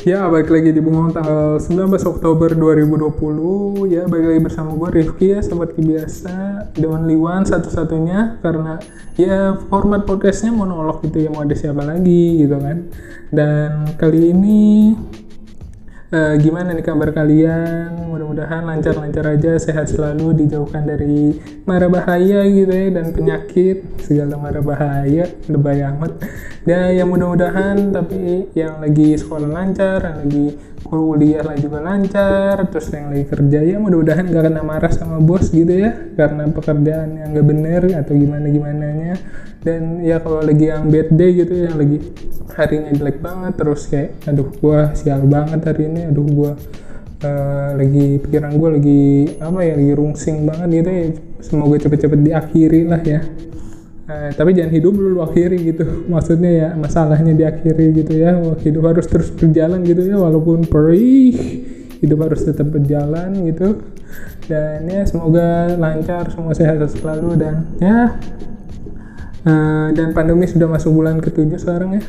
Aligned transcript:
Ya, 0.00 0.24
balik 0.32 0.48
lagi 0.48 0.72
di 0.72 0.80
Bengong 0.80 1.12
tanggal 1.12 1.60
19 1.60 1.92
Oktober 2.08 2.56
2020 2.56 3.84
Ya, 3.92 4.08
balik 4.08 4.32
lagi 4.32 4.40
bersama 4.48 4.72
gue 4.72 4.88
Rifki 4.96 5.36
ya, 5.36 5.44
sobat 5.44 5.76
biasa 5.76 6.72
The 6.72 6.88
only 6.88 7.20
one 7.20 7.44
satu-satunya 7.44 8.40
Karena 8.40 8.80
ya 9.20 9.60
format 9.68 10.08
podcastnya 10.08 10.56
monolog 10.56 11.04
gitu 11.04 11.20
ya 11.20 11.28
Mau 11.28 11.44
ada 11.44 11.52
siapa 11.52 11.84
lagi 11.84 12.40
gitu 12.40 12.56
kan. 12.56 12.88
Dan 13.28 13.92
kali 14.00 14.32
ini 14.32 14.96
uh, 16.10 16.34
Gimana 16.38 16.74
nih 16.74 16.84
kabar 16.84 17.10
kalian? 17.14 18.10
Mudah-mudahan 18.10 18.66
lancar-lancar 18.66 19.24
aja 19.34 19.58
Sehat 19.58 19.90
selalu, 19.90 20.44
dijauhkan 20.44 20.86
dari 20.86 21.34
mara 21.66 21.86
bahaya 21.86 22.46
gitu 22.46 22.70
ya 22.70 22.88
Dan 22.90 23.14
penyakit, 23.14 24.02
segala 24.02 24.38
mara 24.38 24.62
bahaya 24.62 25.26
Lebay 25.46 25.82
amat 25.94 26.12
ya 26.68 26.92
yang 26.92 27.08
mudah-mudahan 27.08 27.88
tapi 27.88 28.52
yang 28.52 28.84
lagi 28.84 29.16
sekolah 29.16 29.48
lancar 29.48 29.96
yang 30.04 30.18
lagi 30.28 30.46
kuliah 30.84 31.40
lah 31.40 31.56
juga 31.56 31.80
lancar 31.80 32.68
terus 32.68 32.92
yang 32.92 33.08
lagi 33.08 33.24
kerja 33.32 33.58
ya 33.64 33.76
mudah-mudahan 33.80 34.28
gak 34.28 34.44
kena 34.44 34.60
marah 34.60 34.92
sama 34.92 35.16
bos 35.24 35.48
gitu 35.48 35.72
ya 35.72 36.12
karena 36.20 36.52
pekerjaan 36.52 37.16
yang 37.16 37.32
gak 37.32 37.46
bener 37.48 37.82
atau 37.96 38.12
gimana 38.12 38.46
gimana 38.52 38.86
nya 38.92 39.14
dan 39.60 40.00
ya 40.00 40.20
kalau 40.24 40.40
lagi 40.40 40.72
yang 40.72 40.88
bad 40.88 41.08
day 41.12 41.30
gitu 41.36 41.52
yang 41.68 41.76
lagi 41.76 41.98
harinya 42.56 42.90
jelek 42.96 43.18
banget 43.20 43.52
terus 43.60 43.86
kayak 43.86 44.16
aduh 44.24 44.48
gua 44.60 44.96
sial 44.96 45.22
banget 45.28 45.60
hari 45.68 45.88
ini 45.88 46.08
aduh 46.08 46.26
gua 46.26 46.52
uh, 47.24 47.70
lagi 47.76 48.20
pikiran 48.24 48.52
gue 48.56 48.70
lagi 48.80 49.02
apa 49.40 49.58
ya 49.64 49.74
lagi 49.76 49.92
rungsing 49.94 50.36
banget 50.48 50.68
gitu 50.80 50.90
ya 50.90 51.04
semoga 51.40 51.76
cepet-cepet 51.80 52.20
diakhiri 52.20 52.80
lah 52.88 53.02
ya. 53.02 53.20
Eh, 54.10 54.34
tapi 54.34 54.50
jangan 54.58 54.74
hidup 54.74 54.94
dulu 54.98 55.22
akhiri 55.22 55.58
gitu. 55.70 55.84
Maksudnya 56.12 56.50
ya 56.50 56.68
masalahnya 56.74 57.32
diakhiri 57.32 57.86
gitu 57.94 58.12
ya 58.18 58.36
hidup 58.60 58.82
harus 58.90 59.06
terus 59.06 59.30
berjalan 59.30 59.86
gitu 59.86 60.02
ya 60.02 60.18
walaupun 60.18 60.66
perih 60.66 61.36
hidup 62.00 62.18
harus 62.26 62.42
tetap 62.42 62.68
berjalan 62.68 63.30
gitu. 63.46 63.78
Dan 64.50 64.90
ya 64.90 65.06
semoga 65.06 65.78
lancar 65.78 66.26
semua 66.34 66.52
sehat 66.58 66.82
selalu 66.90 67.38
dan 67.38 67.70
ya 67.78 68.18
uh, 69.46 69.88
dan 69.94 70.12
pandemi 70.12 70.44
sudah 70.48 70.68
masuk 70.68 70.92
bulan 70.92 71.20
ketujuh 71.20 71.58
sekarang 71.60 72.00
ya. 72.00 72.02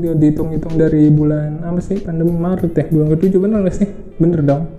Dia 0.00 0.12
dihitung-hitung 0.16 0.80
dari 0.80 1.12
bulan 1.12 1.60
apa 1.62 1.80
sih? 1.84 2.00
Pandemi 2.00 2.32
Maret 2.32 2.72
ya 2.72 2.88
bulan 2.88 3.08
ketujuh 3.18 3.38
bener 3.38 3.58
gak 3.68 3.76
sih? 3.76 3.88
Bener 4.16 4.40
dong. 4.40 4.72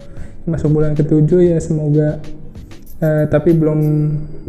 Masuk 0.49 0.73
bulan 0.73 0.97
ketujuh 0.97 1.53
ya 1.53 1.57
semoga 1.61 2.19
uh, 2.99 3.23
tapi 3.29 3.53
belum 3.55 3.79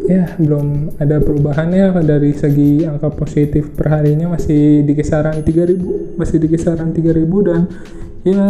ya 0.09 0.35
belum 0.41 0.99
ada 0.99 1.21
perubahannya. 1.21 1.95
Dari 2.03 2.33
segi 2.33 2.83
angka 2.89 3.13
positif 3.13 3.71
per 3.77 3.93
harinya 3.93 4.35
masih 4.35 4.83
di 4.83 4.93
kisaran 4.97 5.45
3000 5.45 6.19
masih 6.19 6.37
di 6.41 6.49
kisaran 6.49 6.91
3000 6.91 7.47
dan 7.47 7.61
ya 8.25 8.45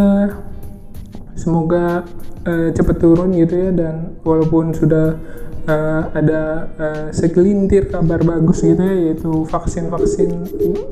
semoga 1.35 2.07
uh, 2.47 2.69
cepat 2.71 2.97
turun 2.97 3.35
gitu 3.35 3.53
ya. 3.59 3.69
Dan 3.75 4.17
walaupun 4.23 4.71
sudah 4.71 5.19
uh, 5.65 6.01
ada 6.13 6.41
uh, 6.77 7.07
segelintir 7.11 7.89
kabar 7.89 8.21
bagus 8.21 8.61
gitu 8.61 8.79
ya 8.79 8.95
yaitu 9.09 9.45
vaksin-vaksin 9.49 10.29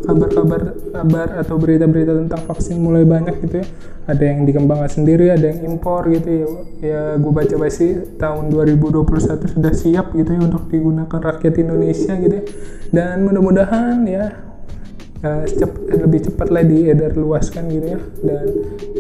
kabar-kabar 0.06 0.74
kabar 0.94 1.28
atau 1.40 1.56
berita-berita 1.58 2.14
tentang 2.26 2.42
vaksin 2.46 2.78
mulai 2.82 3.06
banyak 3.08 3.40
gitu 3.46 3.62
ya. 3.64 3.68
Ada 4.04 4.24
yang 4.36 4.44
dikembangkan 4.44 4.92
sendiri 4.92 5.32
ada 5.32 5.46
yang 5.48 5.74
impor 5.74 6.12
gitu 6.12 6.28
ya. 6.28 6.48
Ya 6.84 7.02
gue 7.16 7.32
baca 7.32 7.56
sih 7.72 8.20
tahun 8.20 8.52
2021 8.52 9.56
sudah 9.56 9.74
siap 9.74 10.12
gitu 10.14 10.30
ya 10.36 10.42
untuk 10.44 10.68
digunakan 10.68 11.20
rakyat 11.22 11.56
Indonesia 11.62 12.14
gitu 12.20 12.36
ya. 12.36 12.46
Dan 12.92 13.24
mudah-mudahan 13.26 14.04
ya 14.06 14.53
uh, 15.24 15.44
lebih 15.90 16.30
cepat 16.30 16.48
lah 16.52 16.64
diedar 16.64 17.16
luaskan 17.16 17.72
gitu 17.72 17.88
ya. 17.96 18.00
Dan 18.22 18.46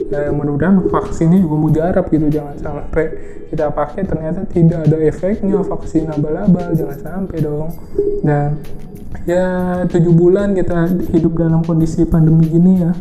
uh, 0.09 0.31
mudah-mudahan 0.33 0.79
vaksinnya 0.87 1.39
juga 1.43 1.55
mujarab 1.59 2.05
gitu. 2.09 2.25
Jangan 2.31 2.55
sampai 2.57 3.05
kita 3.51 3.69
pakai 3.69 4.01
ternyata 4.07 4.47
tidak 4.47 4.87
ada 4.87 4.97
efeknya. 5.03 5.59
Vaksin 5.61 6.09
abal-abal 6.09 6.73
jangan 6.73 6.97
sampai 6.97 7.37
dong. 7.43 7.69
Dan 8.23 8.63
ya 9.27 9.45
tujuh 9.87 10.13
bulan 10.15 10.55
kita 10.57 10.89
hidup 11.13 11.37
dalam 11.37 11.61
kondisi 11.63 12.03
pandemi 12.03 12.49
gini 12.49 12.81
ya 12.81 12.91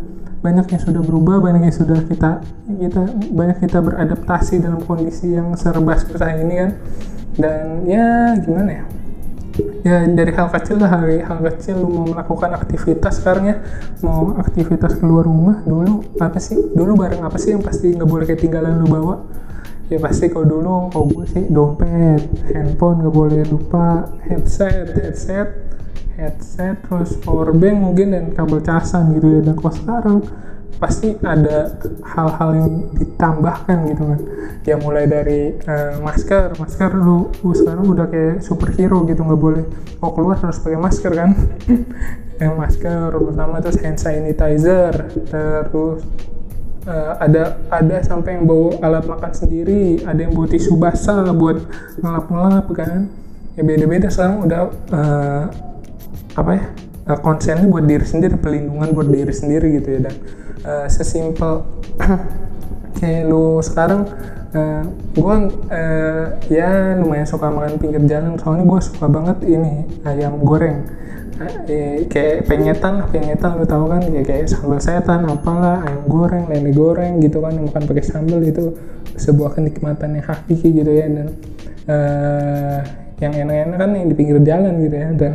banyak 0.43 0.75
yang 0.75 0.83
sudah 0.83 1.03
berubah 1.03 1.39
banyak 1.39 1.71
yang 1.71 1.75
sudah 1.75 1.99
kita 2.05 2.43
kita 2.69 3.03
banyak 3.31 3.63
kita 3.63 3.79
beradaptasi 3.79 4.59
dalam 4.59 4.83
kondisi 4.83 5.39
yang 5.39 5.55
serba 5.55 5.95
susah 5.99 6.35
ini 6.35 6.55
kan. 6.59 6.71
Dan 7.33 7.89
ya 7.89 8.37
gimana 8.45 8.83
ya 8.83 8.85
ya 9.83 10.07
dari 10.07 10.31
hal 10.31 10.49
kecil 10.51 10.79
lah 10.79 10.91
hal, 10.95 11.07
hal 11.07 11.39
kecil 11.53 11.83
lu 11.83 11.91
mau 11.91 12.07
melakukan 12.07 12.55
aktivitas 12.55 13.19
sekarang 13.19 13.45
ya. 13.51 13.57
Mau 14.07 14.35
aktivitas 14.39 14.99
keluar 15.03 15.27
rumah 15.27 15.63
dulu 15.67 16.07
apa 16.23 16.39
sih? 16.39 16.59
Dulu 16.75 16.95
barang 16.95 17.23
apa 17.23 17.37
sih 17.39 17.55
yang 17.55 17.63
pasti 17.63 17.91
nggak 17.95 18.09
boleh 18.09 18.27
ketinggalan 18.27 18.79
lu 18.79 18.87
bawa? 18.87 19.17
Ya 19.91 19.99
pasti 20.01 20.31
kalau 20.33 20.47
dulu 20.49 20.89
kalau 20.89 21.07
gue 21.11 21.27
sih 21.29 21.45
dompet 21.51 22.23
handphone 22.55 23.05
nggak 23.05 23.15
boleh 23.15 23.43
lupa 23.51 24.09
headset 24.25 24.95
headset 24.97 25.49
headset 26.17 26.81
terus 26.87 27.19
power 27.21 27.53
bank 27.53 27.77
mungkin 27.83 28.15
dan 28.15 28.25
kabel 28.33 28.63
casan 28.63 29.19
gitu 29.19 29.29
ya. 29.29 29.41
Dan 29.45 29.55
kalau 29.59 29.75
sekarang 29.75 30.19
pasti 30.81 31.15
ada 31.25 31.77
hal-hal 32.05 32.51
yang 32.57 32.71
ditambahkan 32.97 33.77
gitu 33.91 34.03
kan. 34.09 34.21
Ya 34.63 34.77
mulai 34.79 35.05
dari 35.11 35.57
uh, 35.67 35.99
masker. 36.01 36.57
Masker 36.57 36.91
lu, 36.95 37.33
lu 37.43 37.53
sekarang 37.53 37.87
udah 37.89 38.07
kayak 38.09 38.45
superhero 38.45 39.03
gitu 39.09 39.23
nggak 39.23 39.41
boleh. 39.41 39.65
Oh 39.99 40.13
keluar 40.15 40.39
harus 40.39 40.59
pakai 40.63 40.79
masker 40.79 41.13
kan. 41.13 41.31
Yang 42.43 42.55
masker 42.59 43.09
pertama 43.13 43.63
terus 43.63 43.79
hand 43.79 44.03
sanitizer 44.03 44.95
terus 45.31 46.03
uh, 46.91 47.15
ada 47.23 47.55
ada 47.71 48.03
sampai 48.03 48.35
yang 48.35 48.51
bawa 48.51 48.83
alat 48.83 49.07
makan 49.07 49.31
sendiri 49.31 50.03
ada 50.03 50.27
yang 50.27 50.35
bawa 50.35 50.51
tisu 50.51 50.75
basah 50.75 51.31
buat 51.31 51.63
ngelap-ngelap 52.03 52.67
kan. 52.75 53.07
Ya 53.55 53.63
beda-beda 53.63 54.11
sekarang 54.11 54.49
udah 54.49 54.61
uh, 54.91 55.45
apa 56.35 56.51
ya 56.57 56.65
uh, 57.09 57.19
konsennya 57.21 57.69
buat 57.69 57.85
diri 57.85 58.07
sendiri 58.07 58.35
pelindungan 58.39 58.91
buat 58.97 59.09
diri 59.11 59.33
sendiri 59.33 59.79
gitu 59.81 59.89
ya 59.99 60.01
dan 60.09 60.15
uh, 60.67 60.87
sesimpel 60.89 61.67
kayak 62.99 63.27
lu 63.27 63.59
sekarang 63.63 64.07
uh, 64.55 64.85
gue 65.13 65.37
uh, 65.73 66.27
ya 66.49 66.97
lumayan 66.99 67.27
suka 67.27 67.49
makan 67.51 67.77
pinggir 67.81 68.03
jalan 68.07 68.39
soalnya 68.39 68.65
gue 68.69 68.81
suka 68.81 69.07
banget 69.09 69.39
ini 69.49 69.87
ayam 70.07 70.41
goreng. 70.45 70.87
Uh, 71.43 72.07
kayak 72.07 72.47
penyetan 72.47 73.03
lah 73.03 73.09
penyetan 73.09 73.59
lu 73.59 73.67
tahu 73.67 73.91
kan 73.91 74.05
kayak, 74.05 74.27
kayak 74.29 74.47
sambal 74.47 74.79
setan 74.79 75.27
apalah 75.27 75.83
ayam 75.83 76.05
goreng 76.07 76.47
lele 76.47 76.71
goreng 76.71 77.19
gitu 77.19 77.43
kan 77.43 77.57
makan 77.57 77.83
pakai 77.89 78.05
sambal 78.05 78.39
itu 78.45 78.77
sebuah 79.17 79.59
kenikmatan 79.59 80.21
yang 80.21 80.27
hakiki 80.29 80.71
gitu 80.71 80.93
ya 80.93 81.07
dan 81.09 81.29
uh, 81.89 82.79
yang 83.19 83.33
enak-enak 83.35 83.77
kan 83.79 83.91
yang 83.95 84.09
di 84.11 84.15
pinggir 84.15 84.39
jalan 84.43 84.75
gitu 84.83 84.97
ya 84.99 85.09
dan 85.15 85.33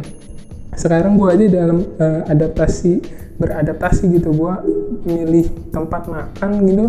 sekarang 0.77 1.17
gue 1.17 1.27
aja 1.27 1.45
dalam 1.49 1.77
uh, 1.97 2.21
adaptasi 2.29 3.01
beradaptasi 3.41 4.13
gitu 4.17 4.29
gue 4.33 4.53
milih 5.05 5.45
tempat 5.69 6.07
makan 6.07 6.51
gitu 6.67 6.85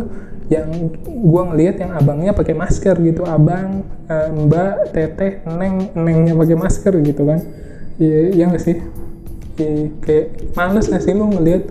yang 0.49 0.69
gue 1.05 1.43
ngelihat 1.53 1.77
yang 1.77 1.93
abangnya 1.93 2.33
pakai 2.33 2.57
masker 2.57 2.97
gitu. 3.05 3.29
Abang 3.29 3.85
uh, 4.09 4.29
mbak 4.33 4.97
teteh 4.97 5.45
neng 5.45 5.93
nengnya 5.93 6.33
pakai 6.33 6.57
masker 6.57 6.95
gitu 7.05 7.23
kan. 7.29 7.41
Iya 8.01 8.33
ya 8.33 8.45
nggak 8.49 8.65
sih? 8.65 8.77
Ya, 9.59 9.91
kayak 10.01 10.27
males 10.55 10.87
nggak 10.87 11.03
sih 11.03 11.13
lu 11.13 11.27
ngelihat 11.35 11.63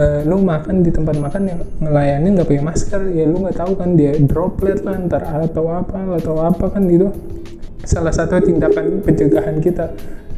uh, 0.00 0.20
lu 0.24 0.40
makan 0.40 0.86
di 0.86 0.90
tempat 0.94 1.18
makan 1.18 1.42
yang 1.50 1.60
ngelayanin 1.82 2.30
nggak 2.38 2.48
pakai 2.48 2.64
masker? 2.64 3.00
Ya 3.12 3.24
lu 3.28 3.44
nggak 3.44 3.58
tahu 3.60 3.72
kan 3.76 3.92
dia 3.98 4.16
droplet 4.16 4.80
lah 4.80 4.96
ntar 5.04 5.22
atau 5.28 5.68
apa 5.68 5.98
atau 6.16 6.34
apa 6.40 6.64
kan 6.72 6.88
gitu. 6.88 7.12
Salah 7.84 8.16
satu 8.16 8.40
tindakan 8.40 9.04
pencegahan 9.04 9.60
kita 9.60 9.92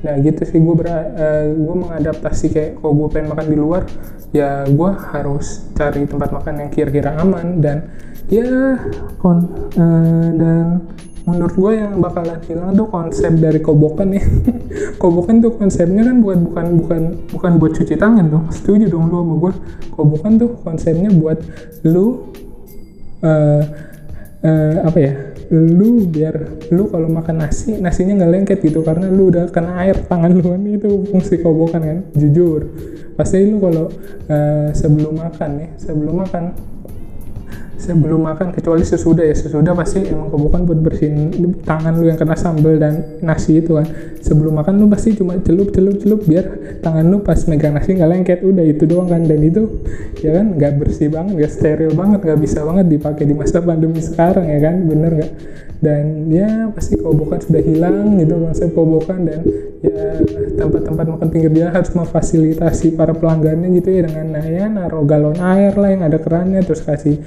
nah 0.07 0.15
gitu 0.23 0.47
sih. 0.47 0.63
Gue 0.63 0.79
uh, 0.79 1.45
gue 1.51 1.77
mengadaptasi 1.83 2.55
kayak 2.55 2.71
kalau 2.79 2.95
gue 2.95 3.09
pengen 3.11 3.35
makan 3.35 3.47
di 3.51 3.59
luar 3.59 3.83
ya 4.31 4.63
gue 4.69 4.91
harus 5.11 5.67
cari 5.75 6.07
tempat 6.07 6.31
makan 6.31 6.55
yang 6.63 6.71
kira-kira 6.71 7.19
aman 7.19 7.59
dan 7.59 7.91
ya 8.31 8.79
kon 9.19 9.39
uh, 9.75 10.29
dan 10.35 10.87
menurut 11.27 11.55
gue 11.59 11.73
yang 11.75 11.99
bakalan 11.99 12.39
hilang 12.47 12.71
tuh 12.79 12.87
konsep 12.87 13.35
dari 13.35 13.59
kobokan 13.59 14.15
ya. 14.15 14.23
Kobokan 15.03 15.43
tuh 15.43 15.59
konsepnya 15.59 16.07
kan 16.07 16.23
buat 16.23 16.39
bukan 16.39 16.67
bukan 16.79 17.03
bukan 17.35 17.53
buat 17.59 17.73
cuci 17.75 17.99
tangan 17.99 18.31
dong. 18.31 18.47
Setuju 18.55 18.87
dong 18.87 19.11
lu 19.11 19.27
sama 19.27 19.35
gue 19.43 19.53
kobokan 19.91 20.33
tuh 20.39 20.55
konsepnya 20.63 21.11
buat 21.11 21.43
lu 21.83 22.31
uh, 23.27 23.63
uh, 24.47 24.77
apa 24.87 24.99
ya 25.03 25.36
lu 25.53 26.07
biar 26.11 26.69
lu 26.75 26.91
kalau 26.91 27.07
makan 27.07 27.47
nasi 27.47 27.79
nasinya 27.79 28.19
nggak 28.23 28.33
lengket 28.33 28.59
gitu 28.63 28.83
karena 28.83 29.07
lu 29.07 29.31
udah 29.31 29.51
kena 29.51 29.79
air 29.87 29.97
tangan 30.07 30.35
lu. 30.35 30.43
Kan 30.53 30.63
itu 30.67 30.91
fungsi 31.11 31.43
kobokan 31.43 31.83
kan 31.83 31.99
jujur. 32.15 32.71
Pasti 33.15 33.45
lu 33.47 33.59
kalau 33.63 33.89
uh, 34.29 34.69
sebelum 34.73 35.17
makan 35.17 35.51
nih 35.59 35.69
sebelum 35.81 36.15
makan 36.27 36.45
sebelum 37.87 38.27
makan 38.27 38.51
kecuali 38.51 38.83
sesudah 38.83 39.23
ya. 39.23 39.37
Sesudah 39.39 39.73
pasti 39.79 40.03
emang 40.03 40.35
kobokan 40.35 40.67
buat 40.67 40.83
bersihin 40.83 41.31
tangan 41.63 41.95
lu 41.95 42.11
yang 42.11 42.19
kena 42.19 42.35
sambal 42.35 42.75
dan 42.75 43.23
nasi 43.23 43.63
itu 43.63 43.79
kan. 43.79 43.87
Sebelum 44.19 44.59
makan 44.59 44.83
lu 44.83 44.91
pasti 44.91 45.15
cuma 45.15 45.39
celup 45.39 45.71
celup 45.71 46.03
celup 46.03 46.21
biar 46.27 46.79
tangan 46.83 47.07
lu 47.07 47.23
pas 47.23 47.39
megang 47.47 47.79
nasi 47.79 47.95
nggak 47.95 48.11
lengket. 48.11 48.39
Udah 48.43 48.67
itu 48.67 48.85
doang 48.91 49.07
kan. 49.07 49.23
Dan 49.23 49.41
itu 49.47 49.87
ya 50.19 50.35
kan 50.35 50.59
nggak 50.59 50.73
bersih 50.83 51.09
banget 51.15 51.33
nggak 51.39 51.53
steril 51.55 51.93
banget 51.95 52.21
nggak 52.27 52.41
bisa 52.43 52.67
banget 52.67 52.87
dipakai 52.91 53.25
di 53.25 53.35
masa 53.39 53.63
pandemi 53.63 54.03
sekarang 54.03 54.51
ya 54.51 54.59
kan? 54.59 54.75
Bener 54.83 55.11
nggak? 55.23 55.33
Dan 55.77 56.33
ya 56.33 56.73
pasti 56.73 56.99
kobokan 56.99 57.39
sudah 57.39 57.63
hilang 57.63 58.19
gitu 58.19 58.35
konsep 58.41 58.73
kobokan 58.73 59.29
dan 59.29 59.45
ya 59.85 60.19
tempat-tempat 60.57 61.05
makan 61.05 61.29
pinggir 61.29 61.53
jalan 61.53 61.73
harus 61.77 61.93
memfasilitasi 61.93 62.97
para 62.97 63.13
pelanggannya 63.13 63.69
gitu 63.77 63.93
ya 63.93 64.09
dengan 64.09 64.41
nah 64.41 64.47
ya 64.47 64.67
naruh 64.73 65.05
galon 65.05 65.37
air 65.37 65.77
lah 65.77 65.91
yang 65.93 66.03
ada 66.09 66.17
kerannya 66.17 66.65
terus 66.65 66.81
kasih 66.81 67.21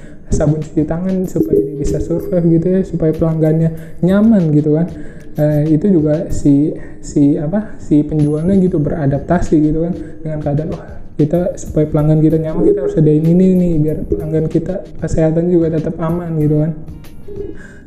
sabun 0.50 0.60
cuci 0.66 0.82
tangan 0.82 1.16
supaya 1.30 1.58
dia 1.62 1.76
bisa 1.78 2.02
survive 2.02 2.46
gitu 2.58 2.66
ya 2.66 2.80
supaya 2.82 3.12
pelanggannya 3.14 3.70
nyaman 4.02 4.50
gitu 4.50 4.74
kan. 4.74 4.90
Uh, 5.38 5.62
itu 5.70 5.86
juga 5.86 6.26
si 6.34 6.74
si 6.98 7.38
apa 7.38 7.78
si 7.78 8.02
penjualnya 8.02 8.58
gitu 8.58 8.82
beradaptasi 8.82 9.62
gitu 9.62 9.86
kan 9.86 9.94
dengan 10.26 10.38
keadaan 10.42 10.74
wah 10.74 11.00
kita 11.14 11.54
supaya 11.54 11.86
pelanggan 11.86 12.18
kita 12.18 12.36
nyaman 12.42 12.66
kita 12.66 12.78
harus 12.82 12.96
ada 12.98 13.12
ini 13.14 13.30
nih 13.30 13.72
biar 13.78 13.98
pelanggan 14.10 14.50
kita 14.50 14.74
kesehatan 14.98 15.46
juga 15.46 15.78
tetap 15.78 15.94
aman 16.02 16.34
gitu 16.42 16.66
kan. 16.66 16.72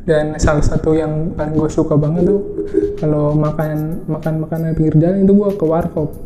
Dan 0.03 0.35
salah 0.39 0.63
satu 0.63 0.95
yang 0.95 1.35
paling 1.35 1.55
gue 1.55 1.69
suka 1.71 1.95
banget 1.99 2.27
tuh 2.27 2.41
kalau 2.99 3.35
makan 3.35 4.03
makan 4.07 4.33
makanan 4.47 4.75
pinggir 4.75 4.95
jalan 4.99 5.27
itu 5.27 5.33
gue 5.35 5.49
ke 5.59 5.65
warkop. 5.67 6.09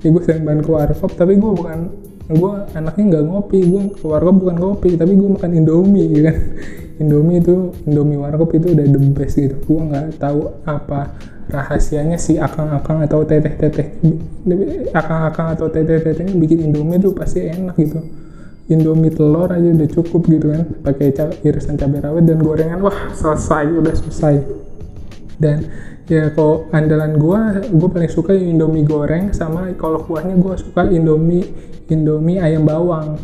Ya 0.00 0.08
gue 0.08 0.22
sering 0.24 0.48
banget 0.48 0.64
ke 0.64 0.72
warkop 0.72 1.12
tapi 1.12 1.36
gue 1.36 1.52
bukan 1.52 1.78
gue 2.30 2.52
anaknya 2.78 3.04
nggak 3.10 3.24
ngopi 3.26 3.58
gue 3.66 3.82
warkop 4.06 4.34
bukan 4.38 4.56
ngopi 4.62 4.90
tapi 4.94 5.18
gue 5.18 5.28
makan 5.34 5.50
indomie 5.50 6.06
gitu 6.10 6.22
kan? 6.30 6.36
Indomie 7.00 7.42
itu 7.42 7.74
indomie 7.88 8.18
warkop 8.20 8.54
itu 8.54 8.70
udah 8.70 8.86
the 8.86 9.00
best 9.10 9.34
gitu. 9.34 9.56
Gue 9.66 9.80
nggak 9.82 10.22
tahu 10.22 10.52
apa 10.62 11.16
rahasianya 11.50 12.14
si 12.14 12.38
akang-akang 12.38 13.02
atau 13.02 13.26
teteh-teteh. 13.26 13.98
Akang-akang 14.94 15.58
atau 15.58 15.66
teteh-tetehnya 15.66 16.38
bikin 16.38 16.70
indomie 16.70 17.02
tuh 17.02 17.10
pasti 17.10 17.50
enak 17.50 17.74
gitu. 17.74 17.98
Indomie 18.70 19.10
telur 19.10 19.50
aja 19.50 19.66
udah 19.66 19.88
cukup 19.90 20.30
gitu 20.30 20.54
kan 20.54 20.62
pakai 20.86 21.10
irisan 21.42 21.74
cabai 21.74 21.98
rawit 21.98 22.22
dan 22.22 22.38
gorengan. 22.38 22.78
Wah 22.78 23.10
selesai 23.10 23.66
udah 23.74 23.94
selesai 23.98 24.69
dan 25.40 25.66
ya 26.06 26.28
kalau 26.36 26.68
andalan 26.70 27.16
gua 27.16 27.64
gua 27.72 27.88
paling 27.88 28.12
suka 28.12 28.36
Indomie 28.36 28.84
goreng 28.84 29.32
sama 29.32 29.72
kalau 29.74 30.04
kuahnya 30.04 30.36
gua 30.36 30.54
suka 30.60 30.86
Indomie 30.86 31.48
Indomie 31.88 32.38
ayam 32.38 32.68
bawang 32.68 33.16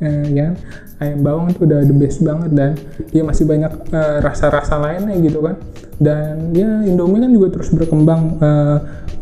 eh, 0.00 0.26
ya 0.32 0.56
ayam 0.98 1.20
bawang 1.22 1.52
itu 1.52 1.68
udah 1.68 1.80
the 1.84 1.94
best 1.94 2.24
banget 2.24 2.50
dan 2.56 2.70
dia 3.12 3.22
masih 3.22 3.46
banyak 3.46 3.70
uh, 3.94 4.18
rasa-rasa 4.24 4.80
lainnya 4.80 5.14
gitu 5.22 5.44
kan 5.44 5.60
dan 6.00 6.50
ya 6.56 6.82
Indomie 6.88 7.22
kan 7.22 7.30
juga 7.30 7.60
terus 7.60 7.70
berkembang 7.70 8.40
uh, 8.42 8.78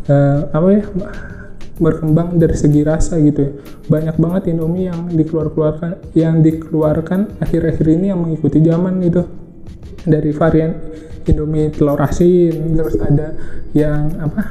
uh, 0.07 0.39
apa 0.49 0.67
ya 0.71 0.83
berkembang 1.77 2.41
dari 2.41 2.57
segi 2.57 2.81
rasa 2.81 3.21
gitu 3.21 3.39
ya. 3.45 3.51
Banyak 3.87 4.15
banget 4.17 4.49
Indomie 4.51 4.89
yang 4.89 5.13
dikeluarkan 5.13 6.13
yang 6.17 6.41
dikeluarkan 6.41 7.37
akhir-akhir 7.37 7.85
ini 7.85 8.09
yang 8.09 8.19
mengikuti 8.21 8.59
zaman 8.65 8.97
itu. 9.05 9.21
Dari 10.07 10.31
varian 10.33 10.71
Indomie 11.27 11.69
telur 11.69 11.99
asin, 11.99 12.75
terus 12.75 12.95
ada 12.99 13.35
yang 13.75 14.15
apa? 14.17 14.41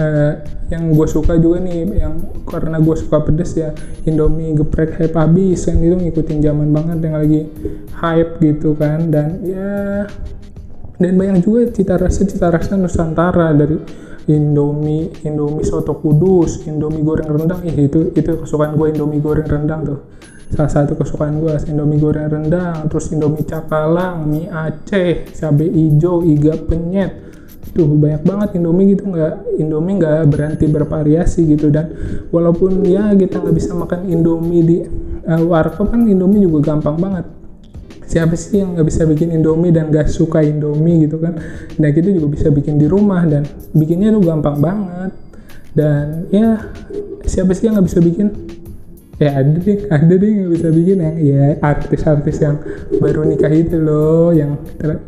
Uh, 0.00 0.32
yang 0.70 0.94
gue 0.94 1.08
suka 1.10 1.34
juga 1.34 1.58
nih 1.66 1.82
yang 1.98 2.14
karena 2.46 2.78
gue 2.78 2.94
suka 2.94 3.26
pedes 3.26 3.58
ya 3.58 3.74
Indomie 4.06 4.54
geprek 4.54 4.96
hype 4.96 5.18
habis 5.18 5.66
kan 5.66 5.82
itu 5.82 5.98
ngikutin 5.98 6.38
zaman 6.40 6.70
banget 6.70 6.98
yang 7.10 7.14
lagi 7.18 7.40
hype 7.98 8.38
gitu 8.38 8.78
kan 8.78 9.10
dan 9.10 9.42
ya 9.42 10.06
dan 10.94 11.12
banyak 11.18 11.42
juga 11.42 11.74
cita 11.74 11.98
rasa 11.98 12.22
cita 12.22 12.54
rasa 12.54 12.78
Nusantara 12.78 13.50
dari 13.50 13.76
Indomie 14.30 15.10
Indomie 15.26 15.66
soto 15.66 15.98
kudus 15.98 16.62
Indomie 16.70 17.02
goreng 17.02 17.26
rendang 17.26 17.66
ih 17.66 17.90
itu 17.90 18.14
itu 18.14 18.30
kesukaan 18.46 18.78
gue 18.78 18.94
Indomie 18.94 19.18
goreng 19.18 19.50
rendang 19.50 19.82
tuh 19.82 19.98
salah 20.50 20.70
satu 20.70 20.98
kesukaan 20.98 21.38
gue 21.38 21.54
Indomie 21.70 22.02
goreng 22.02 22.26
rendang 22.26 22.90
terus 22.90 23.14
Indomie 23.14 23.46
cakalang 23.46 24.26
mie 24.26 24.50
Aceh 24.50 25.30
cabai 25.30 25.70
hijau 25.70 26.26
iga 26.26 26.58
penyet. 26.58 27.30
Tuh 27.70 27.86
banyak 27.86 28.26
banget 28.26 28.58
Indomie 28.58 28.98
gitu 28.98 29.06
nggak 29.14 29.62
Indomie 29.62 29.94
nggak 30.02 30.26
berhenti 30.26 30.66
bervariasi 30.66 31.46
gitu. 31.54 31.70
Dan 31.70 31.94
walaupun 32.34 32.82
ya 32.82 33.14
kita 33.14 33.38
nggak 33.38 33.54
bisa 33.54 33.70
makan 33.78 34.10
Indomie 34.10 34.62
di 34.66 34.76
uh, 35.22 35.42
warkop 35.46 35.94
kan 35.94 36.02
Indomie 36.02 36.42
juga 36.42 36.74
gampang 36.74 36.98
banget. 36.98 37.26
Siapa 38.10 38.34
sih 38.34 38.58
yang 38.58 38.74
nggak 38.74 38.86
bisa 38.90 39.06
bikin 39.06 39.30
Indomie 39.30 39.70
dan 39.70 39.86
gak 39.94 40.10
suka 40.10 40.42
Indomie 40.42 41.06
gitu 41.06 41.22
kan? 41.22 41.38
Nah 41.78 41.94
kita 41.94 42.10
juga 42.10 42.26
bisa 42.34 42.50
bikin 42.50 42.74
di 42.74 42.90
rumah 42.90 43.22
dan 43.22 43.46
bikinnya 43.70 44.10
tuh 44.10 44.26
gampang 44.26 44.58
banget. 44.58 45.14
Dan 45.70 46.26
ya 46.34 46.74
siapa 47.22 47.54
sih 47.54 47.70
yang 47.70 47.78
nggak 47.78 47.86
bisa 47.86 48.02
bikin 48.02 48.34
ya 49.20 49.30
ada 49.44 49.52
deh 49.52 49.78
ada 49.92 50.14
deh 50.16 50.30
yang 50.32 50.48
bisa 50.48 50.68
bikin 50.72 50.98
yang 51.04 51.16
ya 51.20 51.44
artis-artis 51.60 52.40
yang 52.40 52.56
baru 52.98 53.28
nikah 53.28 53.52
itu 53.52 53.76
loh 53.76 54.32
yang 54.32 54.56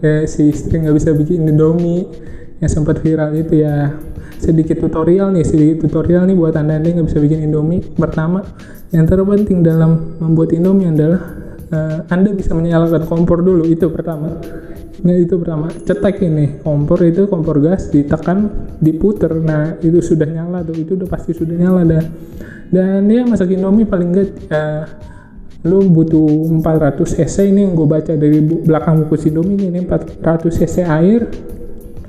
ya, 0.05 0.29
si 0.29 0.53
istri 0.53 0.85
nggak 0.85 0.97
bisa 1.00 1.17
bikin 1.17 1.49
Indomie 1.49 2.05
yang 2.61 2.70
sempat 2.70 3.00
viral 3.00 3.32
itu 3.32 3.64
ya 3.64 3.97
sedikit 4.37 4.85
tutorial 4.85 5.32
nih 5.32 5.49
sedikit 5.49 5.88
tutorial 5.88 6.29
nih 6.29 6.37
buat 6.37 6.53
anda 6.61 6.76
yang 6.76 7.00
nggak 7.00 7.09
bisa 7.09 7.19
bikin 7.25 7.41
Indomie 7.49 7.81
pertama 7.97 8.44
yang 8.93 9.09
terpenting 9.09 9.64
dalam 9.64 10.20
membuat 10.20 10.53
Indomie 10.53 10.93
adalah 10.93 11.43
uh, 11.73 11.99
Anda 12.12 12.37
bisa 12.37 12.53
menyalakan 12.53 13.08
kompor 13.08 13.41
dulu 13.41 13.65
itu 13.65 13.88
pertama. 13.88 14.37
Nah 15.00 15.17
itu 15.17 15.41
pertama, 15.41 15.73
cetek 15.73 16.21
ini. 16.21 16.61
Kompor 16.61 17.00
itu 17.00 17.25
kompor 17.25 17.65
gas 17.65 17.89
ditekan, 17.89 18.69
diputer. 18.77 19.33
Nah 19.41 19.81
itu 19.81 20.05
sudah 20.05 20.29
nyala 20.29 20.61
tuh, 20.61 20.77
itu 20.77 20.93
udah 21.00 21.09
pasti 21.09 21.33
sudah 21.33 21.56
nyala 21.56 21.83
dan 21.89 22.05
dan 22.69 23.05
ya 23.09 23.25
masak 23.25 23.53
Indomie 23.53 23.89
paling 23.89 24.12
enggak 24.12 24.29
uh, 24.53 24.85
lu 25.65 25.89
butuh 25.89 26.53
400 26.61 27.00
cc. 27.09 27.37
Ini 27.49 27.61
yang 27.65 27.73
gue 27.73 27.89
baca 27.89 28.12
dari 28.12 28.39
belakang 28.44 29.09
buku 29.09 29.33
Indomie 29.33 29.73
ini. 29.73 29.81
400 29.89 30.61
cc 30.61 30.77
air 30.85 31.25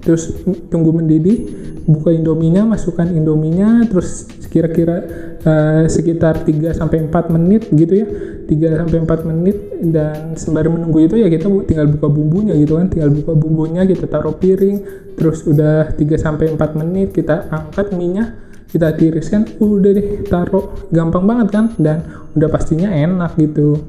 terus 0.03 0.35
tunggu 0.67 0.91
mendidih 0.91 1.47
buka 1.83 2.15
indominya 2.15 2.75
masukkan 2.75 3.07
indominya 3.11 3.83
terus 3.87 4.27
kira-kira 4.53 5.01
uh, 5.41 5.83
sekitar 5.89 6.45
3 6.45 6.77
sampai 6.77 7.09
4 7.09 7.33
menit 7.33 7.67
gitu 7.73 8.05
ya. 8.05 8.07
3 8.45 8.85
sampai 8.85 8.97
4 9.01 9.29
menit 9.33 9.57
dan 9.89 10.37
sembari 10.37 10.69
menunggu 10.69 11.09
itu 11.09 11.15
ya 11.17 11.27
kita 11.27 11.49
tinggal 11.65 11.89
buka 11.89 12.07
bumbunya 12.13 12.53
gitu 12.53 12.77
kan. 12.77 12.87
Tinggal 12.93 13.09
buka 13.09 13.33
bumbunya 13.33 13.81
kita 13.89 14.05
taruh 14.05 14.37
piring 14.37 14.77
terus 15.17 15.41
udah 15.49 15.97
3 15.97 15.97
sampai 16.21 16.53
4 16.53 16.79
menit 16.85 17.17
kita 17.17 17.49
angkat 17.49 17.97
minyak 17.97 18.37
kita 18.69 18.93
tiriskan 18.93 19.49
udah 19.57 19.91
deh 19.91 20.07
taruh. 20.29 20.69
Gampang 20.93 21.25
banget 21.25 21.47
kan? 21.49 21.65
Dan 21.81 22.05
udah 22.37 22.49
pastinya 22.53 22.93
enak 22.93 23.33
gitu 23.41 23.81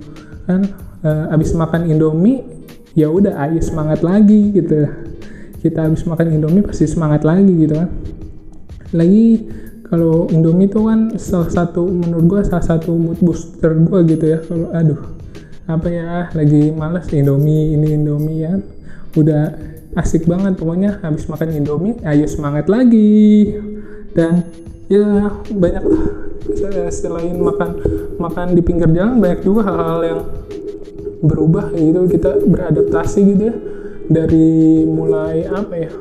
kan. 0.49 0.65
E, 1.05 1.11
abis 1.29 1.53
makan 1.53 1.93
indomie 1.93 2.41
ya 2.97 3.13
udah 3.13 3.37
ayo 3.49 3.61
semangat 3.61 4.01
lagi 4.01 4.55
gitu 4.55 4.89
kita 5.65 5.89
habis 5.89 6.05
makan 6.05 6.37
indomie 6.37 6.61
pasti 6.61 6.85
semangat 6.85 7.25
lagi 7.25 7.49
gitu 7.57 7.81
kan. 7.81 7.89
Lagi 8.93 9.49
kalau 9.89 10.27
Indomie 10.33 10.67
itu 10.67 10.81
kan 10.85 11.13
salah 11.21 11.49
satu 11.53 11.87
menurut 11.87 12.25
gue 12.27 12.41
salah 12.49 12.65
satu 12.65 12.97
mood 12.97 13.21
booster 13.21 13.73
gue 13.73 14.01
gitu 14.11 14.25
ya. 14.27 14.39
Kalau 14.45 14.69
aduh 14.73 15.01
apa 15.65 15.89
ya 15.89 16.29
lagi 16.37 16.69
malas 16.75 17.09
Indomie 17.13 17.73
ini 17.73 17.97
Indomie 17.97 18.43
ya. 18.45 18.59
Udah 19.15 19.55
asik 19.95 20.27
banget 20.27 20.59
pokoknya 20.59 20.99
habis 21.05 21.31
makan 21.31 21.49
Indomie 21.55 21.97
ayo 22.05 22.27
semangat 22.27 22.67
lagi. 22.67 23.55
Dan 24.17 24.45
ya 24.91 25.31
banyak 25.53 25.85
selain 26.93 27.41
makan 27.41 27.71
makan 28.21 28.47
di 28.53 28.63
pinggir 28.67 28.91
jalan 28.93 29.23
banyak 29.23 29.41
juga 29.47 29.69
hal-hal 29.69 30.01
yang 30.05 30.21
berubah 31.25 31.73
gitu 31.73 32.05
kita 32.11 32.37
beradaptasi 32.45 33.21
gitu 33.33 33.43
ya 33.49 33.57
dari 34.09 34.83
mulai 34.87 35.45
apa 35.49 35.75
ya? 35.75 35.93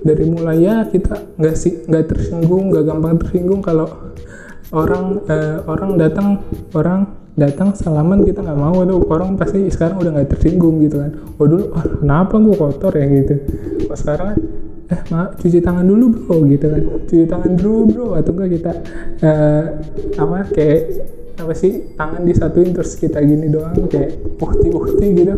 Dari 0.00 0.24
mulai 0.28 0.58
ya 0.64 0.88
kita 0.88 1.36
nggak 1.36 1.56
sih 1.56 1.84
nggak 1.84 2.04
tersinggung 2.08 2.72
nggak 2.72 2.84
gampang 2.88 3.20
tersinggung 3.20 3.60
kalau 3.60 3.88
orang 4.72 5.20
eh, 5.28 5.58
orang 5.68 5.90
datang 6.00 6.40
orang 6.72 7.00
datang 7.36 7.72
salaman 7.76 8.24
kita 8.24 8.40
nggak 8.40 8.60
mau 8.60 8.80
tuh. 8.84 9.00
Orang 9.08 9.36
pasti 9.36 9.68
sekarang 9.68 10.00
udah 10.00 10.10
nggak 10.16 10.30
tersinggung 10.36 10.80
gitu 10.80 11.00
kan. 11.00 11.10
Oh 11.36 11.46
dulu 11.46 11.64
oh, 11.72 11.84
kenapa 12.00 12.34
gue 12.40 12.56
kotor 12.56 12.92
ya 12.96 13.06
gitu? 13.06 13.34
Pas 13.88 13.98
sekarang 13.98 14.36
eh 14.90 15.00
ma 15.14 15.30
cuci 15.30 15.58
tangan 15.62 15.86
dulu 15.86 16.04
bro 16.10 16.36
gitu 16.50 16.66
kan. 16.66 16.82
Cuci 17.06 17.24
tangan 17.30 17.52
dulu 17.54 17.78
bro 17.88 18.06
atau 18.18 18.30
enggak 18.34 18.50
kita 18.58 18.72
eh, 19.22 19.64
apa 20.18 20.36
kayak 20.50 20.82
apa 21.40 21.56
sih 21.56 21.96
tangan 21.96 22.20
disatuin 22.28 22.76
terus 22.76 23.00
kita 23.00 23.16
gini 23.24 23.48
doang 23.48 23.72
kayak 23.88 24.18
ukti 24.36 24.68
ukti 24.68 25.06
gitu. 25.14 25.34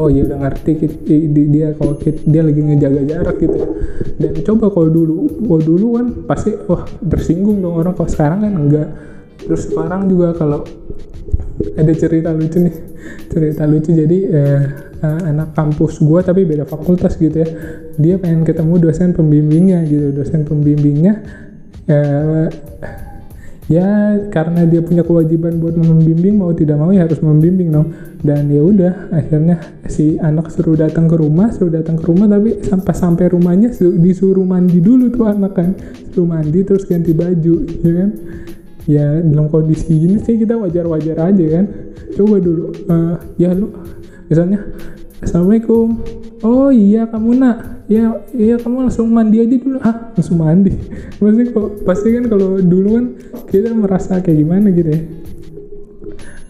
Oh 0.00 0.08
iya 0.08 0.24
udah 0.24 0.38
ngerti 0.48 0.88
dia 1.28 1.76
kalau 1.76 2.00
dia 2.02 2.42
lagi 2.46 2.60
ngejaga 2.64 3.02
jarak 3.04 3.36
gitu 3.36 3.58
dan 4.16 4.32
coba 4.40 4.72
kalau 4.72 4.88
dulu 4.88 5.16
kalau 5.44 5.60
dulu 5.60 5.86
kan 6.00 6.06
pasti 6.24 6.56
wah 6.70 6.88
tersinggung 7.04 7.60
dong 7.60 7.76
orang. 7.76 7.92
Kalau 7.92 8.08
sekarang 8.08 8.38
kan 8.46 8.52
enggak. 8.56 8.88
Terus 9.42 9.62
sekarang 9.68 10.06
juga 10.06 10.32
kalau 10.38 10.62
ada 11.74 11.92
cerita 11.92 12.30
lucu 12.30 12.62
nih 12.62 12.76
cerita 13.28 13.66
lucu. 13.66 13.90
Jadi 13.92 14.18
eh, 14.30 14.62
eh, 15.02 15.20
anak 15.28 15.52
kampus 15.58 15.98
gue 15.98 16.20
tapi 16.22 16.46
beda 16.46 16.64
fakultas 16.64 17.18
gitu 17.18 17.42
ya. 17.42 17.48
Dia 17.98 18.14
pengen 18.22 18.46
ketemu 18.46 18.78
dosen 18.78 19.12
pembimbingnya 19.12 19.84
gitu. 19.84 20.14
Dosen 20.14 20.46
pembimbingnya 20.46 21.22
eh, 21.90 22.46
ya 23.70 24.18
karena 24.28 24.68
dia 24.68 24.82
punya 24.82 25.00
kewajiban 25.06 25.56
buat 25.62 25.78
membimbing 25.78 26.36
mau 26.36 26.52
tidak 26.52 26.76
mau 26.76 26.90
ya 26.94 27.04
harus 27.04 27.18
membimbing 27.18 27.74
dong. 27.74 27.90
Dan 28.22 28.46
ya 28.54 28.62
udah 28.62 29.10
akhirnya 29.10 29.58
si 29.90 30.14
anak 30.22 30.54
suruh 30.54 30.78
datang 30.78 31.10
ke 31.10 31.18
rumah 31.18 31.50
suruh 31.50 31.74
datang 31.74 31.98
ke 31.98 32.06
rumah 32.06 32.30
tapi 32.30 32.62
sampai 32.62 32.94
sampai 32.94 33.26
rumahnya 33.34 33.74
disuruh 33.98 34.46
mandi 34.46 34.78
dulu 34.78 35.10
tuh 35.10 35.26
anak 35.26 35.52
kan. 35.58 35.74
Suruh 36.14 36.30
mandi 36.30 36.62
terus 36.62 36.86
ganti 36.86 37.10
baju 37.10 37.54
ya 37.82 37.92
kan? 37.98 38.10
Ya 38.82 39.06
dalam 39.22 39.46
kondisi 39.46 39.94
gini 39.94 40.18
sih 40.22 40.38
kita 40.38 40.58
wajar-wajar 40.58 41.18
aja 41.30 41.44
kan. 41.58 41.64
Coba 42.12 42.36
dulu 42.38 42.74
uh, 42.90 43.14
ya 43.38 43.54
lu 43.54 43.70
misalnya 44.32 44.64
assalamualaikum. 45.20 46.00
Oh 46.40 46.72
iya 46.72 47.04
kamu 47.04 47.36
nak. 47.36 47.84
Ya 47.86 48.16
iya 48.32 48.56
kamu 48.56 48.88
langsung 48.88 49.12
mandi 49.12 49.44
aja 49.44 49.56
dulu. 49.60 49.78
Ah 49.84 50.16
langsung 50.16 50.40
mandi? 50.40 50.72
Pasti 51.20 51.42
kok 51.52 51.68
pasti 51.84 52.08
kan 52.16 52.24
kalau 52.32 52.56
dulu 52.64 52.88
kan 52.96 53.06
kita 53.52 53.76
merasa 53.76 54.24
kayak 54.24 54.40
gimana 54.40 54.72
gitu 54.72 54.88
ya. 54.88 55.02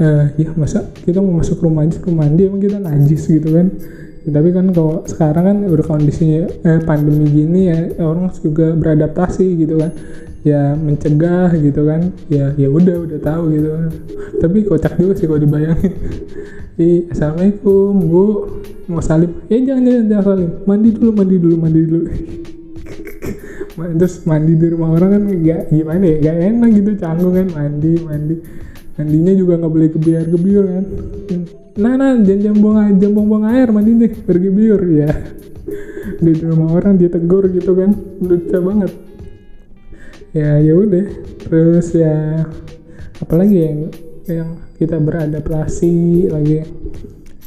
Uh, 0.02 0.24
ya 0.40 0.48
masa 0.56 0.88
kita 1.04 1.20
mau 1.20 1.36
masuk 1.38 1.62
rumah 1.62 1.84
aja 1.84 2.00
suruh 2.00 2.16
mandi 2.16 2.48
emang 2.48 2.62
kita 2.62 2.78
najis 2.78 3.26
gitu 3.26 3.50
kan? 3.50 3.68
Ya, 4.22 4.30
tapi 4.38 4.54
kan 4.54 4.70
kalau 4.70 5.02
sekarang 5.02 5.44
kan 5.50 5.56
udah 5.66 5.82
kondisinya 5.82 6.46
eh, 6.46 6.80
pandemi 6.86 7.26
gini 7.26 7.66
ya 7.66 7.90
orang 7.98 8.30
juga 8.38 8.70
beradaptasi 8.70 9.46
gitu 9.58 9.82
kan 9.82 9.90
ya 10.42 10.74
mencegah 10.74 11.54
gitu 11.54 11.86
kan. 11.86 12.10
Ya 12.26 12.54
ya 12.58 12.68
udah 12.68 13.06
udah 13.06 13.18
tahu 13.22 13.42
gitu. 13.54 13.68
Tapi 14.42 14.58
kocak 14.66 14.98
juga 14.98 15.14
sih 15.18 15.26
kalau 15.30 15.40
dibayangin. 15.42 15.92
Ih, 16.82 17.08
assalamualaikum 17.10 17.90
bu. 18.10 18.24
Mau 18.90 18.98
salim 18.98 19.30
ya 19.46 19.62
jangan 19.62 19.82
jangan 19.86 20.04
jangan 20.10 20.24
salim 20.26 20.50
mandi 20.66 20.88
dulu 20.90 21.10
mandi 21.14 21.36
dulu 21.38 21.54
mandi 21.56 21.80
dulu. 21.86 22.02
Terus 24.02 24.14
mandi 24.28 24.52
di 24.52 24.66
rumah 24.68 24.90
orang 24.92 25.10
kan 25.16 25.22
gak 25.40 25.62
gimana 25.72 26.04
ya? 26.04 26.16
Gak 26.20 26.36
enak 26.50 26.70
gitu 26.76 26.90
canggung 26.98 27.34
kan. 27.38 27.48
Mandi 27.54 27.92
mandi. 28.02 28.36
Mandinya 28.92 29.32
juga 29.32 29.56
nggak 29.56 29.72
boleh 29.72 29.88
kebiar 29.88 30.24
kebiur 30.28 30.64
kan. 30.68 30.84
Nah 31.80 31.92
nah 31.96 32.12
jangan 32.20 32.40
jangan 32.44 32.58
buang 32.60 33.00
jangan 33.00 33.14
buang, 33.16 33.72
mandi 33.72 33.90
deh 33.96 34.12
pergi 34.12 34.50
biur 34.52 34.80
ya 35.00 35.08
di 36.22 36.32
rumah 36.44 36.76
orang 36.76 37.00
dia 37.00 37.08
tegur 37.08 37.48
gitu 37.48 37.72
kan. 37.72 37.96
Lucu 38.20 38.58
banget 38.60 38.92
ya 40.32 40.58
ya 40.60 40.74
udah. 40.76 41.06
Terus 41.40 41.86
ya 41.96 42.44
apalagi 43.20 43.56
yang 43.56 43.78
yang 44.28 44.48
kita 44.76 44.98
beradaptasi 44.98 46.28
lagi? 46.32 46.64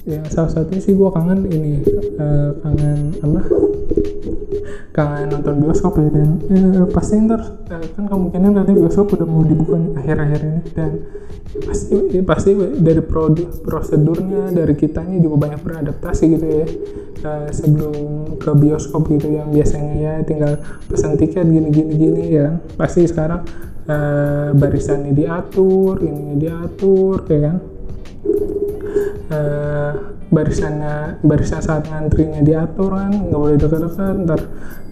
Ya 0.06 0.22
salah 0.30 0.54
satunya 0.54 0.82
sih 0.86 0.94
gue 0.94 1.10
kangen 1.10 1.50
ini 1.50 1.82
uh, 2.22 2.54
kangen 2.62 3.18
apa 3.26 3.42
kangen 4.96 5.28
nonton 5.28 5.60
bioskop 5.60 6.00
ya 6.00 6.08
dan. 6.08 6.40
Uh, 6.48 6.88
pasti 6.88 7.20
ntar 7.20 7.44
uh, 7.44 7.86
kan 8.00 8.04
kemungkinan 8.08 8.56
nanti 8.56 8.72
bioskop 8.72 9.12
udah 9.20 9.28
mau 9.28 9.44
dibuka 9.44 9.76
nih 9.76 9.92
akhir-akhir 10.00 10.40
ini. 10.40 10.62
Dan 10.72 10.92
pasti 11.68 11.96
pasti 12.24 12.52
dari 12.80 13.04
prosedurnya 13.68 14.56
dari 14.56 14.74
kitanya 14.80 15.20
juga 15.20 15.36
banyak 15.52 15.60
beradaptasi 15.60 16.24
gitu 16.40 16.48
ya. 16.48 16.68
Uh, 17.26 17.50
sebelum 17.52 17.96
ke 18.40 18.52
bioskop 18.56 19.12
gitu 19.12 19.36
yang 19.36 19.52
biasanya 19.52 19.94
ya 20.00 20.14
tinggal 20.24 20.62
pesan 20.88 21.20
tiket 21.20 21.44
gini 21.44 21.74
gini 21.74 22.24
ya 22.38 22.62
pasti 22.78 23.02
sekarang 23.10 23.42
uh, 23.90 24.54
barisannya 24.54 25.10
diatur 25.14 26.06
ini 26.06 26.38
diatur 26.38 27.26
kayak 27.26 27.42
kan 27.50 27.58
barisannya 30.30 31.22
barisan 31.26 31.62
saat 31.62 31.90
ngantrinya 31.90 32.42
diatur 32.46 32.94
kan 32.94 33.14
nggak 33.14 33.40
boleh 33.40 33.58
dekat-dekat 33.58 34.16
ntar 34.26 34.42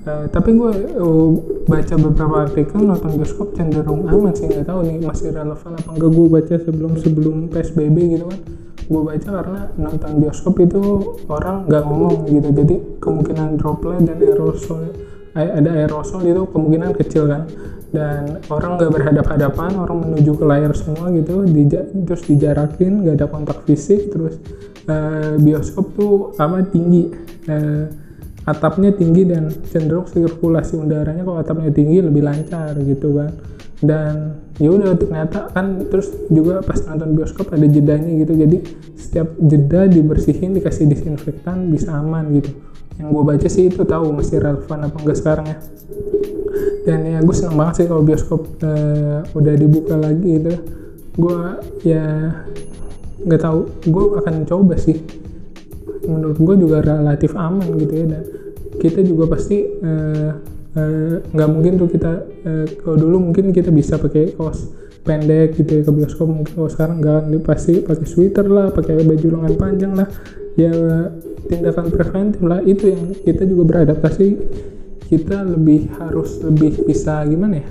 uh, 0.10 0.26
tapi 0.30 0.50
gue 0.58 0.72
uh, 0.98 1.30
baca 1.70 1.96
beberapa 1.98 2.36
artikel 2.50 2.80
nonton 2.82 3.18
bioskop 3.18 3.54
cenderung 3.54 4.10
aman 4.10 4.34
sih 4.34 4.50
nggak 4.50 4.66
tahu 4.66 4.80
nih 4.86 4.98
masih 5.06 5.30
relevan 5.34 5.72
apa 5.78 5.90
enggak 5.94 6.12
gue 6.14 6.28
baca 6.30 6.56
sebelum 6.58 6.92
sebelum 6.98 7.36
psbb 7.50 7.98
gitu 8.18 8.26
kan. 8.30 8.42
Gue 8.84 9.00
baca 9.00 9.30
karena 9.32 9.62
nonton 9.80 10.12
bioskop 10.20 10.60
itu 10.60 10.82
orang 11.32 11.64
nggak 11.72 11.84
ngomong 11.88 12.28
gitu 12.28 12.50
jadi 12.52 12.76
kemungkinan 13.00 13.56
droplet 13.56 14.04
dan 14.04 14.20
aerosol 14.20 14.92
ada 15.34 15.70
aerosol 15.72 16.22
itu 16.28 16.44
kemungkinan 16.52 16.92
kecil 17.00 17.32
kan 17.32 17.48
dan 17.94 18.42
orang 18.50 18.82
nggak 18.82 18.90
berhadap-hadapan 18.90 19.72
orang 19.78 19.98
menuju 20.02 20.34
ke 20.34 20.46
layar 20.50 20.74
semua 20.74 21.14
gitu 21.14 21.46
di, 21.46 21.70
terus 22.10 22.26
dijarakin 22.26 23.06
nggak 23.06 23.16
ada 23.22 23.28
kontak 23.30 23.62
fisik 23.70 24.10
terus 24.10 24.42
uh, 24.90 25.38
bioskop 25.38 25.94
tuh 25.94 26.34
apa 26.42 26.66
tinggi. 26.68 27.14
Uh, 27.46 27.86
atapnya 28.44 28.92
tinggi 28.92 29.24
dan 29.24 29.48
cenderung 29.72 30.04
sirkulasi 30.04 30.76
udaranya 30.76 31.24
kalau 31.24 31.40
atapnya 31.40 31.72
tinggi 31.72 32.04
lebih 32.04 32.28
lancar 32.28 32.76
gitu 32.82 33.16
kan. 33.16 33.32
Dan 33.80 34.42
ya 34.60 34.68
udah 34.68 35.00
ternyata 35.00 35.48
kan 35.52 35.88
terus 35.88 36.12
juga 36.28 36.60
pas 36.60 36.76
nonton 36.84 37.16
bioskop 37.16 37.56
ada 37.56 37.64
jedanya 37.70 38.12
gitu. 38.20 38.34
Jadi 38.36 38.58
setiap 39.00 39.32
jeda 39.38 39.88
dibersihin 39.88 40.60
dikasih 40.60 40.92
disinfektan 40.92 41.72
bisa 41.72 41.96
aman 41.96 42.36
gitu. 42.36 42.52
Yang 43.00 43.08
gue 43.16 43.24
baca 43.24 43.48
sih 43.48 43.64
itu 43.72 43.82
tahu 43.86 44.12
masih 44.12 44.44
relevan 44.44 44.80
apa 44.92 44.98
enggak 45.00 45.18
sekarang 45.18 45.46
ya 45.48 45.58
dan 46.84 47.00
ya 47.08 47.20
gue 47.24 47.36
seneng 47.36 47.58
banget 47.58 47.74
sih 47.82 47.86
kalau 47.90 48.04
bioskop 48.06 48.42
uh, 48.62 49.24
udah 49.34 49.54
dibuka 49.56 49.96
lagi 49.98 50.40
gitu. 50.40 50.54
Gue 51.18 51.40
ya 51.88 52.34
nggak 53.24 53.42
tahu 53.42 53.60
gue 53.88 54.04
akan 54.20 54.36
coba 54.46 54.76
sih. 54.78 55.00
Menurut 56.04 56.38
gue 56.38 56.56
juga 56.68 56.84
relatif 56.84 57.34
aman 57.34 57.66
gitu 57.80 57.94
ya. 57.94 58.06
Dan 58.06 58.24
kita 58.78 59.00
juga 59.02 59.34
pasti 59.34 59.64
nggak 61.32 61.48
uh, 61.48 61.50
uh, 61.50 61.54
mungkin 61.54 61.80
tuh 61.80 61.90
kita 61.90 62.12
uh, 62.46 62.66
kalau 62.84 62.98
dulu 63.00 63.32
mungkin 63.32 63.56
kita 63.56 63.72
bisa 63.72 63.96
pakai 63.98 64.36
kaos 64.36 64.70
pendek 65.04 65.60
gitu 65.60 65.80
ya 65.80 65.82
ke 65.84 65.92
bioskop 65.92 66.28
mungkin 66.32 66.54
kalau 66.54 66.70
sekarang 66.70 66.98
nggak. 67.00 67.22
Pasti 67.48 67.82
pakai 67.82 68.06
sweater 68.06 68.46
lah 68.52 68.70
pakai 68.76 69.02
baju 69.02 69.28
lengan 69.40 69.56
panjang 69.56 69.94
lah. 69.96 70.10
Ya 70.54 70.74
tindakan 71.50 71.90
preventif 71.90 72.40
lah 72.46 72.62
itu 72.62 72.94
yang 72.94 73.16
kita 73.26 73.44
juga 73.48 73.64
beradaptasi 73.74 74.28
kita 75.08 75.44
lebih 75.44 75.92
harus 76.00 76.40
lebih 76.44 76.84
bisa 76.88 77.24
gimana 77.28 77.62
ya? 77.62 77.68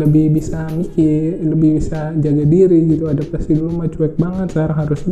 Lebih 0.00 0.32
bisa 0.32 0.66
mikir 0.72 1.42
lebih 1.44 1.82
bisa 1.82 2.16
jaga 2.16 2.44
diri 2.48 2.88
gitu 2.88 3.06
adaptasi 3.12 3.58
dulu 3.58 3.84
mah 3.84 3.88
cuek 3.92 4.16
banget 4.16 4.56
sekarang 4.56 4.78
harus 4.88 5.02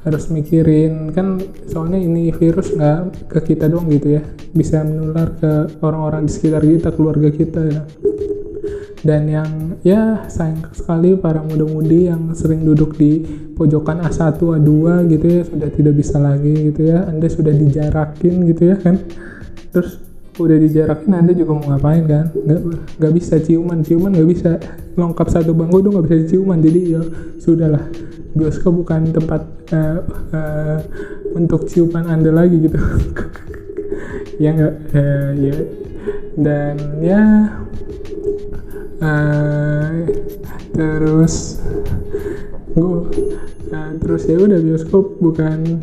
harus 0.00 0.32
mikirin 0.32 1.12
kan 1.12 1.44
soalnya 1.68 2.00
ini 2.00 2.32
virus 2.32 2.72
nggak 2.72 3.28
ke 3.28 3.52
kita 3.52 3.68
doang 3.68 3.90
gitu 3.90 4.20
ya. 4.20 4.22
Bisa 4.54 4.80
menular 4.86 5.34
ke 5.36 5.76
orang-orang 5.84 6.26
di 6.26 6.32
sekitar 6.32 6.62
kita 6.64 6.90
keluarga 6.94 7.28
kita 7.28 7.60
ya. 7.68 7.82
Dan 9.00 9.32
yang 9.32 9.50
ya 9.80 10.28
sayang 10.28 10.60
sekali 10.76 11.16
para 11.16 11.40
muda-mudi 11.40 12.12
yang 12.12 12.36
sering 12.36 12.68
duduk 12.68 13.00
di 13.00 13.24
pojokan 13.56 14.04
A1 14.04 14.36
A2 14.36 14.72
gitu 15.08 15.26
ya 15.26 15.42
sudah 15.48 15.68
tidak 15.72 15.94
bisa 15.96 16.20
lagi 16.20 16.52
gitu 16.68 16.84
ya. 16.84 17.08
Anda 17.08 17.26
sudah 17.32 17.52
dijarakin 17.52 18.34
gitu 18.52 18.62
ya 18.68 18.76
kan. 18.76 19.00
Terus 19.72 20.09
udah 20.38 20.56
dijarakin 20.60 21.12
anda 21.16 21.32
juga 21.34 21.52
mau 21.58 21.64
ngapain 21.74 22.04
kan? 22.06 22.30
Nggak 22.30 22.60
nggak 23.00 23.12
bisa 23.16 23.34
ciuman. 23.42 23.82
Ciuman 23.82 24.12
nggak 24.14 24.30
bisa 24.30 24.50
lengkap 24.94 25.28
satu 25.32 25.50
bangku 25.56 25.82
tuh 25.82 25.90
nggak 25.96 26.06
bisa 26.06 26.16
ciuman. 26.36 26.58
Jadi 26.62 26.80
ya 26.94 27.02
sudahlah. 27.42 27.84
Bioskop 28.30 28.86
bukan 28.86 29.10
tempat 29.10 29.42
uh, 29.74 30.06
uh, 30.30 30.78
untuk 31.34 31.66
ciuman 31.66 32.06
anda 32.06 32.30
lagi 32.30 32.60
gitu. 32.62 32.78
Ya 34.40 34.56
nggak 34.56 34.74
uh, 34.96 35.30
ya. 35.36 35.56
Dan 36.32 36.76
ya 37.04 37.22
uh, 39.04 39.92
terus 40.72 41.60
gue 42.72 42.96
uh, 43.74 43.90
terus 43.98 44.22
ya 44.30 44.38
udah 44.38 44.58
bioskop 44.62 45.18
bukan 45.18 45.82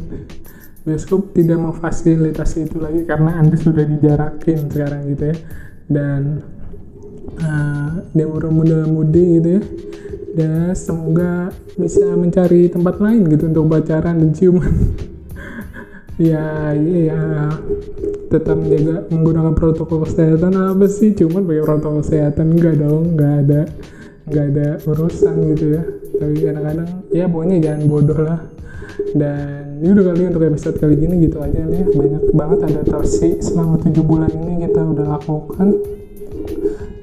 bioskop 0.87 1.35
tidak 1.35 1.59
memfasilitasi 1.59 2.71
itu 2.71 2.79
lagi 2.79 3.03
karena 3.03 3.43
anda 3.43 3.59
sudah 3.59 3.83
dijarakin 3.83 4.71
sekarang 4.71 5.01
gitu 5.11 5.35
ya. 5.35 5.37
Dan 5.91 6.21
uh, 7.43 7.91
dia 8.15 8.27
muda-mudi 8.31 9.25
gitu 9.35 9.49
ya. 9.59 9.61
Dan 10.37 10.71
semoga 10.79 11.51
bisa 11.75 12.15
mencari 12.15 12.71
tempat 12.71 13.03
lain 13.03 13.27
gitu 13.27 13.51
untuk 13.51 13.67
pacaran 13.67 14.15
dan 14.23 14.31
ciuman. 14.31 14.73
Ya 16.17 16.73
ya. 16.73 17.53
Tetap 18.33 18.57
menjaga 18.57 19.05
menggunakan 19.13 19.53
protokol 19.53 20.01
kesehatan. 20.01 20.49
Apa 20.49 20.89
sih? 20.89 21.13
Cuman 21.13 21.45
pakai 21.45 21.61
protokol 21.61 22.01
kesehatan 22.01 22.57
enggak 22.57 22.81
dong. 22.81 23.13
Enggak 23.13 23.33
ada 23.45 23.61
enggak 24.25 24.45
ada 24.49 24.67
urusan 24.89 25.35
gitu 25.53 25.65
ya. 25.77 25.83
Tapi 26.17 26.35
kadang-kadang 26.41 26.89
ya 27.13 27.29
pokoknya 27.29 27.57
jangan 27.61 27.81
bodoh 27.85 28.19
lah. 28.25 28.41
Dan 29.13 29.66
ini 29.77 29.93
udah 29.93 30.05
kali 30.09 30.21
untuk 30.25 30.43
episode 30.49 30.77
kali 30.81 30.97
ini 30.97 31.29
gitu 31.29 31.37
aja 31.37 31.61
nih. 31.61 31.85
Banyak 31.93 32.23
banget 32.33 32.59
adaptasi 32.65 33.45
selama 33.45 33.77
tujuh 33.85 34.01
bulan 34.01 34.33
ini 34.33 34.65
kita 34.65 34.81
udah 34.81 35.05
lakukan. 35.05 35.67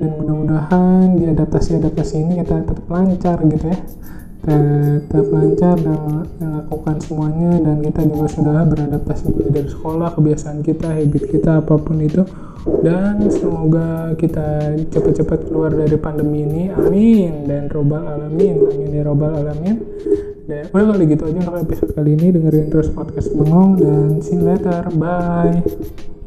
Dan 0.02 0.10
mudah-mudahan 0.18 1.14
di 1.14 1.24
adaptasi-adaptasi 1.30 2.14
ini 2.18 2.32
kita 2.42 2.66
tetap 2.66 2.86
lancar 2.90 3.38
gitu 3.46 3.66
ya. 3.70 3.78
Tetap 4.44 5.26
lancar 5.30 5.76
dalam 5.78 6.26
melakukan 6.42 6.96
semuanya. 6.98 7.62
Dan 7.62 7.76
kita 7.86 8.00
juga 8.10 8.26
sudah 8.26 8.66
beradaptasi 8.66 9.22
mulai 9.30 9.50
dari 9.54 9.68
sekolah 9.70 10.08
kebiasaan 10.18 10.58
kita 10.66 10.88
habit 10.90 11.24
kita 11.30 11.50
apa 11.62 11.74
pun 11.78 12.02
itu. 12.02 12.26
Dan 12.82 13.22
semoga 13.30 14.18
kita 14.18 14.74
cepat-cepat 14.90 15.46
keluar 15.46 15.70
dari 15.70 15.94
pandemi 15.94 16.42
ini. 16.42 16.62
Amin. 16.74 17.46
Dan 17.46 17.70
robbal 17.70 18.02
alamin. 18.02 18.66
Amin 18.66 18.90
ya 18.90 19.06
robbal 19.06 19.30
alamin 19.30 19.78
dan 20.44 20.68
udah 20.68 20.84
kali 20.92 21.04
gitu 21.08 21.22
aja 21.24 21.38
untuk 21.40 21.56
episode 21.64 21.92
kali 21.96 22.10
ini. 22.16 22.28
Dengerin 22.32 22.66
terus 22.68 22.88
podcast 22.92 23.32
bengong 23.32 23.80
dan 23.80 24.20
see 24.20 24.36
you 24.36 24.44
later. 24.44 24.84
Bye 24.96 26.23